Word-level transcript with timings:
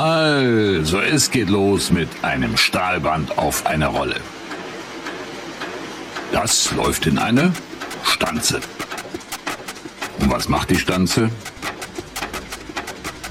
Also, 0.00 0.98
es 0.98 1.30
geht 1.30 1.50
los 1.50 1.90
mit 1.90 2.08
einem 2.22 2.56
Stahlband 2.56 3.36
auf 3.36 3.66
einer 3.66 3.88
Rolle. 3.88 4.16
Das 6.32 6.72
läuft 6.72 7.06
in 7.06 7.18
eine 7.18 7.52
Stanze. 8.02 8.60
Und 10.20 10.30
was 10.30 10.48
macht 10.48 10.70
die 10.70 10.76
Stanze? 10.76 11.28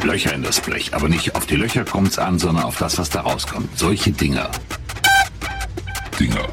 Löcher 0.04 0.32
in 0.32 0.44
das 0.44 0.62
Blech. 0.62 0.94
Aber 0.94 1.10
nicht 1.10 1.34
auf 1.34 1.48
die 1.48 1.56
Löcher 1.56 1.86
kommt 1.86 2.10
es 2.10 2.20
an, 2.20 2.38
sondern 2.38 2.66
auf 2.66 2.78
das, 2.78 3.00
was 3.00 3.10
da 3.10 3.22
rauskommt. 3.22 3.76
Solche. 3.76 4.12
Dinger. 4.12 4.52
Dinger. 6.20 6.50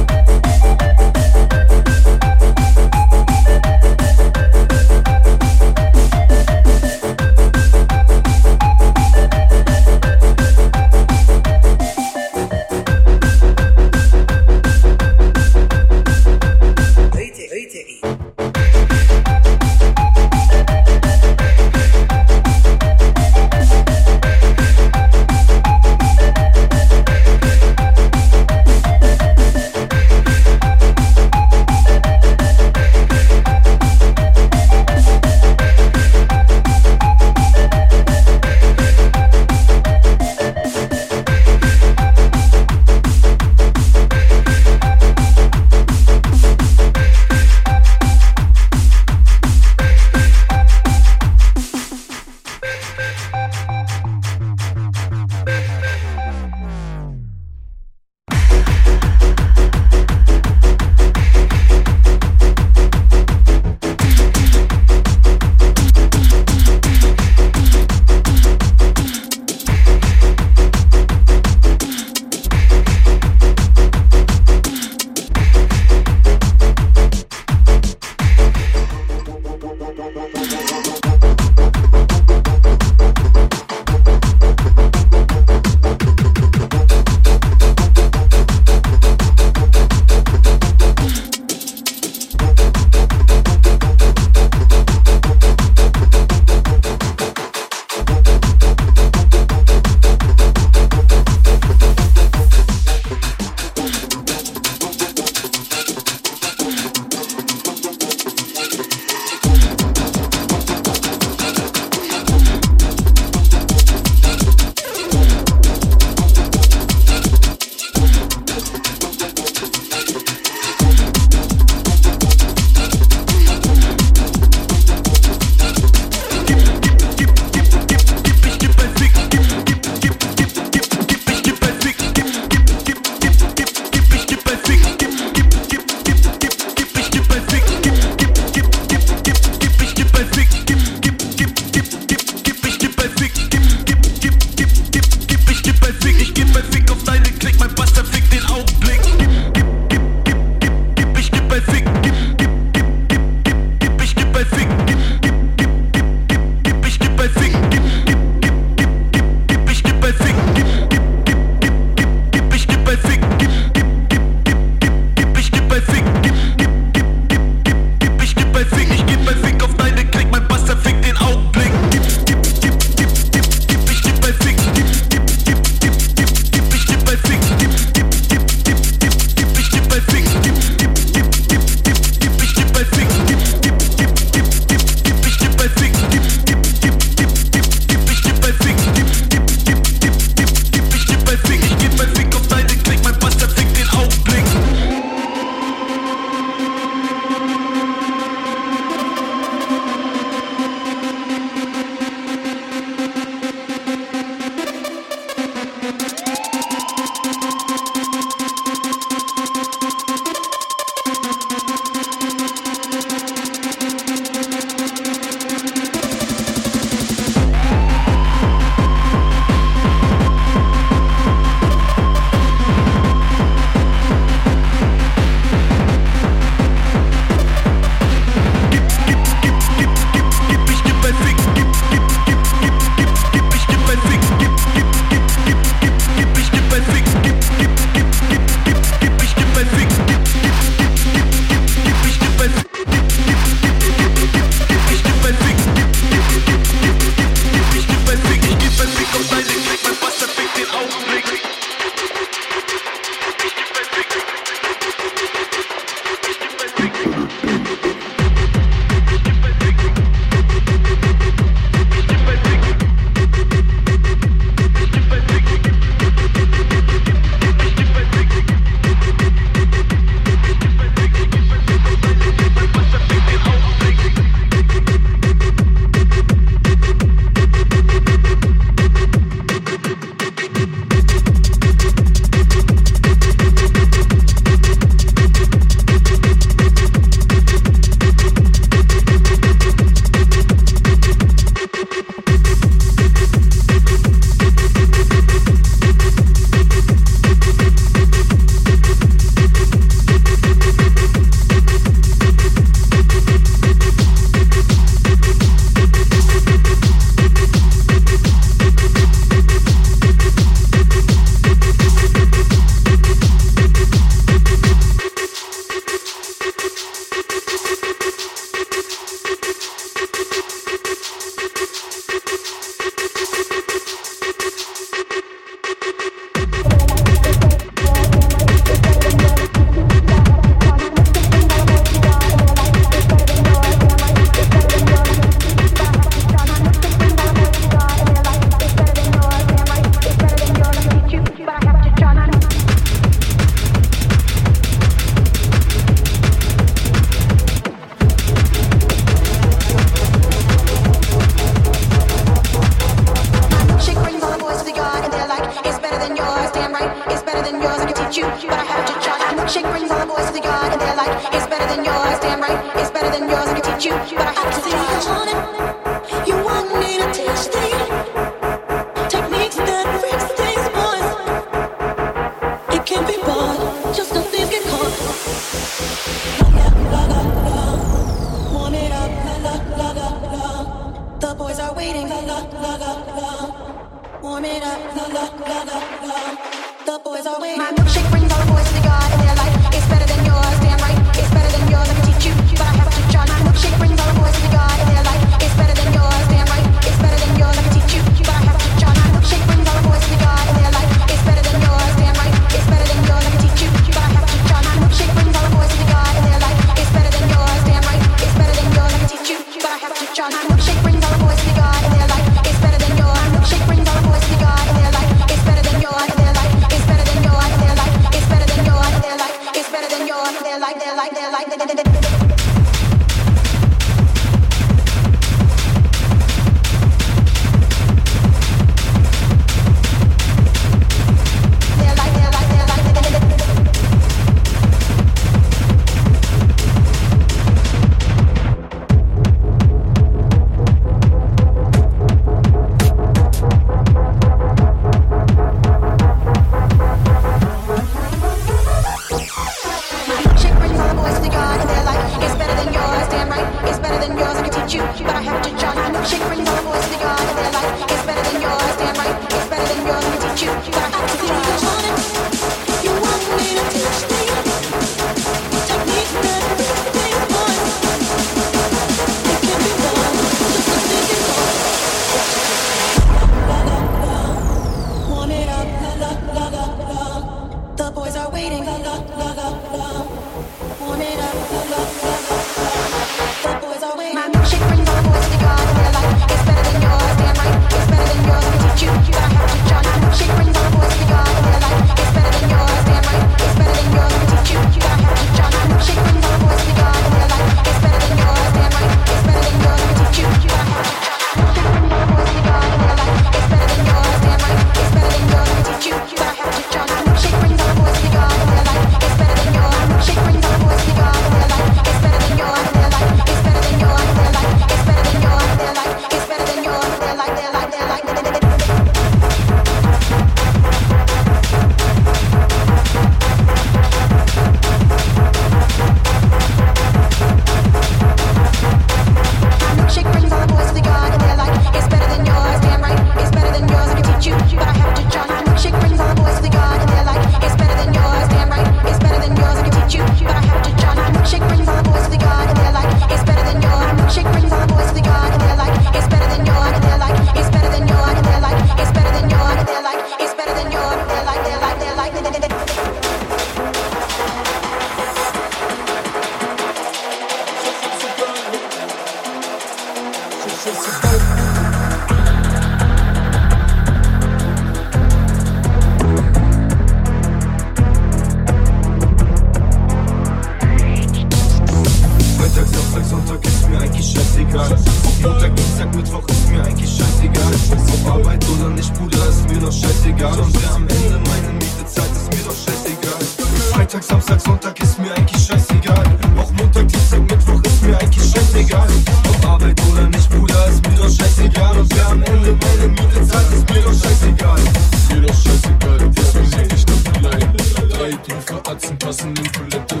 egal. 588.71 588.87
Ob 589.29 589.45
Arbeit 589.45 589.81
oder 589.91 590.07
nicht, 590.07 590.29
Bruder, 590.29 590.67
ist 590.67 590.87
mir 590.87 590.95
doch 590.95 591.09
scheißegal. 591.09 591.77
Und 591.77 591.93
wir 591.93 592.07
am 592.07 592.23
Ende 592.23 592.57
meine 592.61 592.87
Miete 592.87 593.27
zahlt, 593.27 593.53
ist 593.53 593.69
mir 593.69 593.81
doch 593.81 593.93
scheißegal. 593.93 594.59
Ist 594.93 595.13
mir 595.13 595.21
doch 595.21 595.33
scheißegal, 595.33 596.11
deswegen 596.15 596.51
leg 596.51 596.73
ich 596.73 596.85
noch 596.87 597.31
ein. 597.31 597.53
Drei 597.89 598.11
tiefe 598.11 598.65
Atzen 598.65 598.97
passen 598.97 599.29
in 599.29 599.51
Toilette. 599.51 600.00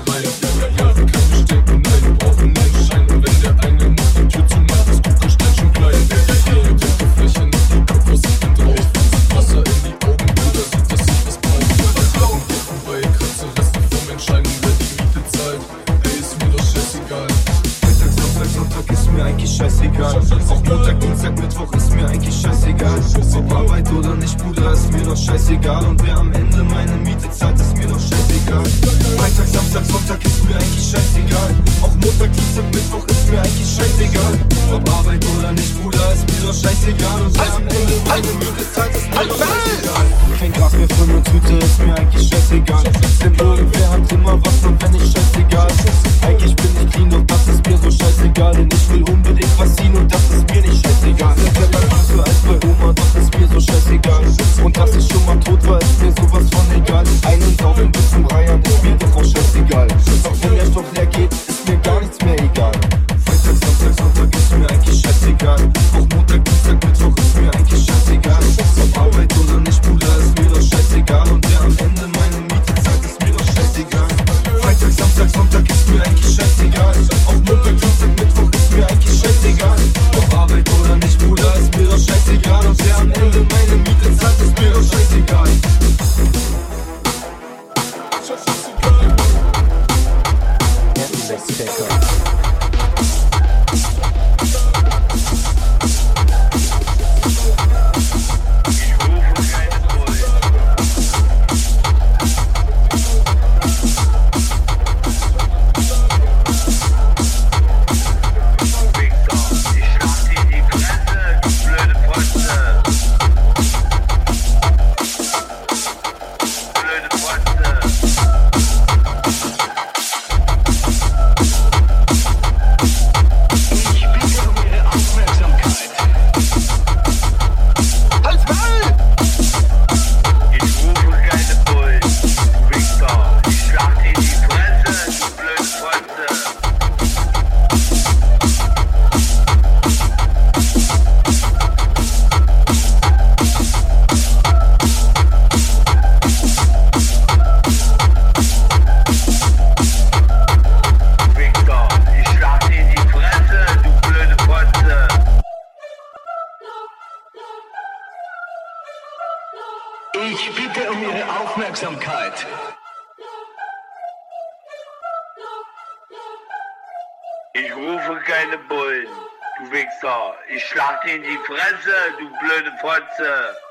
answer. 173.19 173.70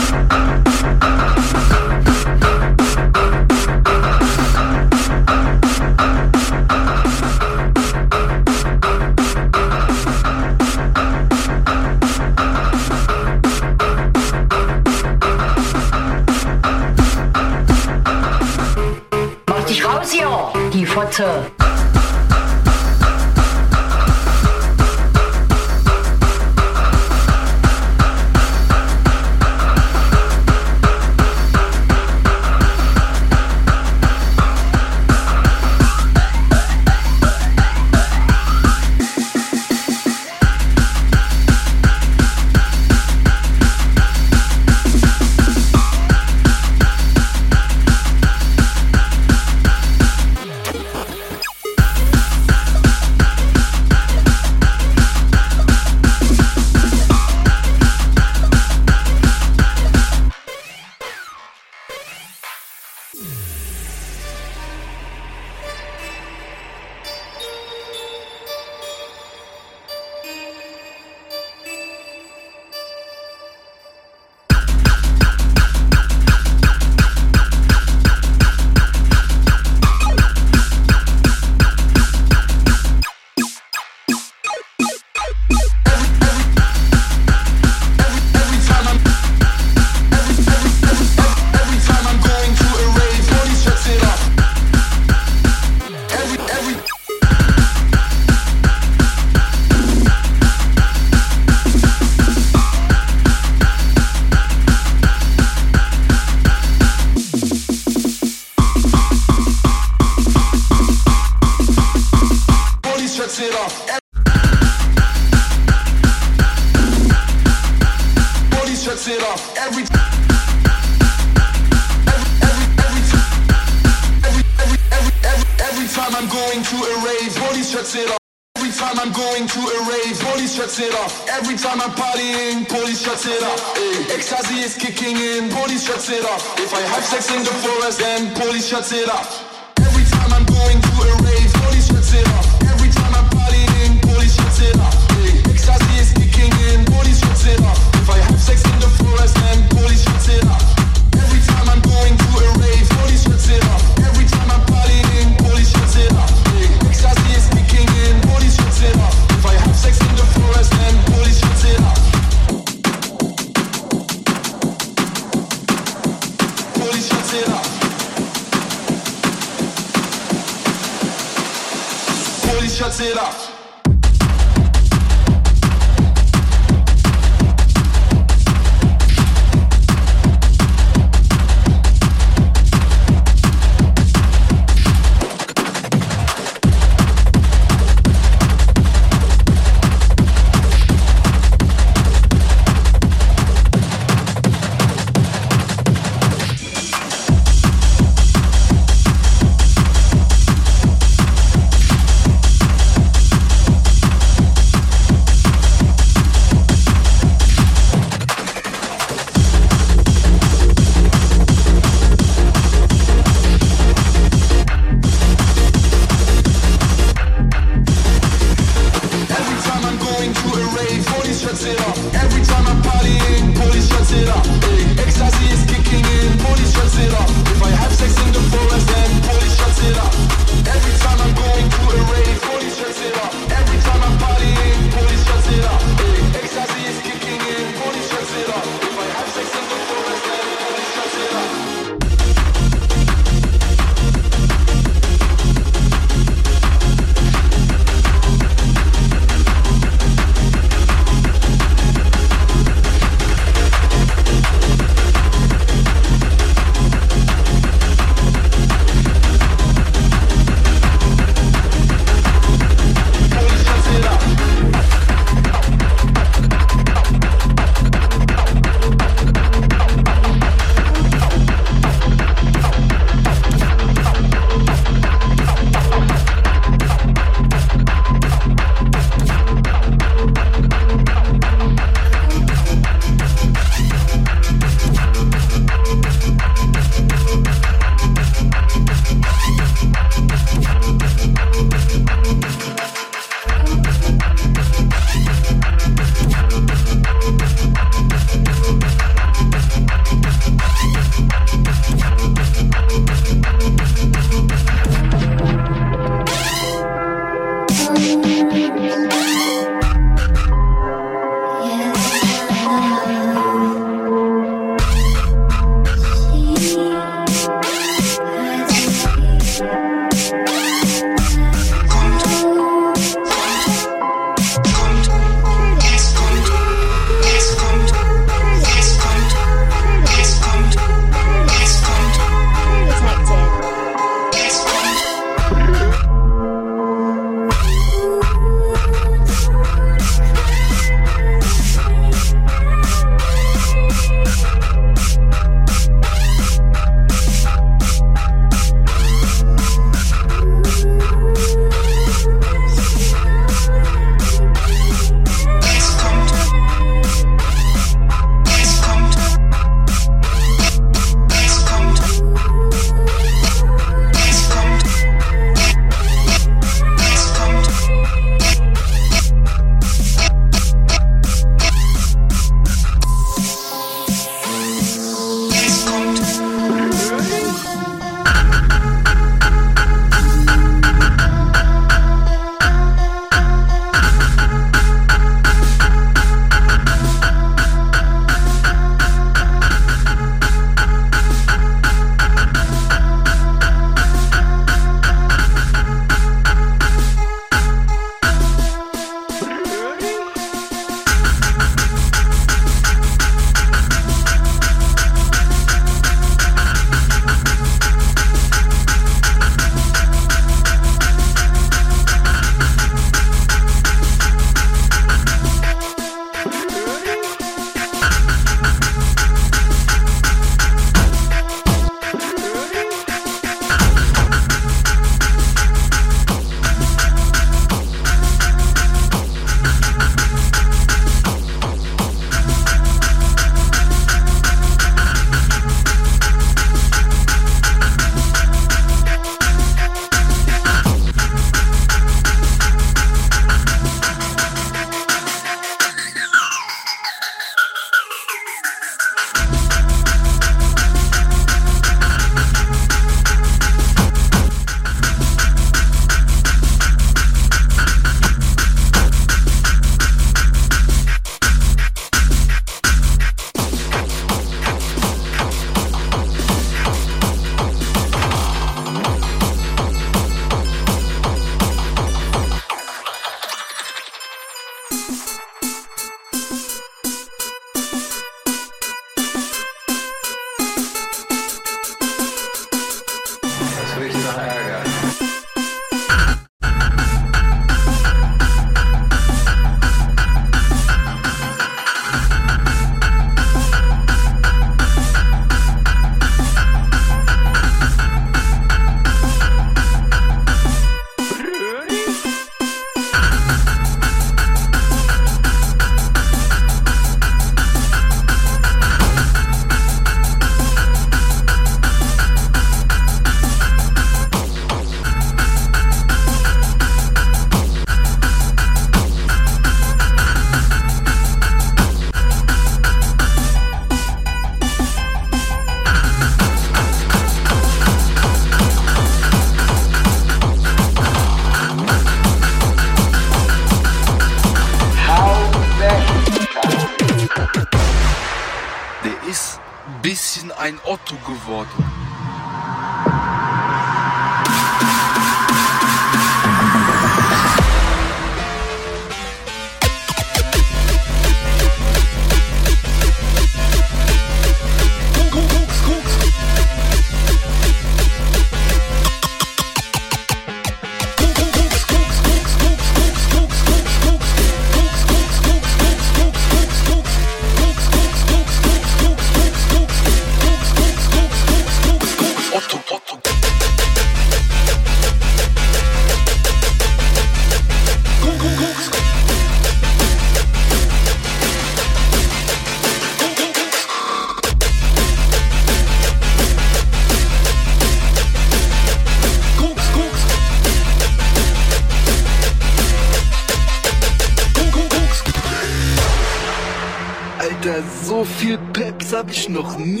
noch 599.51 599.77
nie 599.77 600.00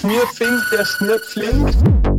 Schnürfink, 0.00 0.62
der 0.72 0.86
schnürt 0.86 1.26
flink. 1.26 2.09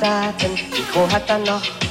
da, 0.00 0.32
denn 0.42 0.54
die 0.54 0.84
Crew 0.92 1.10
hat 1.12 1.28
dann 1.28 1.44
noch 1.46 1.87